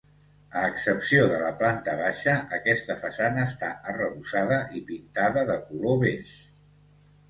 A 0.61 0.61
excepció 0.69 1.27
de 1.31 1.35
la 1.43 1.51
planta 1.59 1.93
baixa, 1.99 2.35
aquesta 2.59 2.97
façana 3.03 3.47
està 3.53 3.71
arrebossada 3.95 4.61
i 4.79 4.85
pintada 4.93 5.49
de 5.55 5.63
color 5.71 6.07
beix. 6.09 6.39